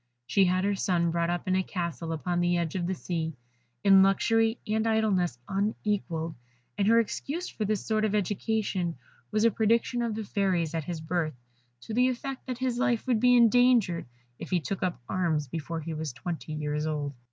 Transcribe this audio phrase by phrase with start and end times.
[0.25, 3.35] She had her son brought up in a castle upon the edge of the sea,
[3.83, 6.33] in luxury and idleness unequalled;
[6.75, 8.95] and her excuse for this sort of education
[9.29, 11.35] was a prediction of the Fairies at his birth,
[11.81, 14.07] to the effect that his life would be endangered
[14.39, 17.13] if he took up arms before he was twenty years old.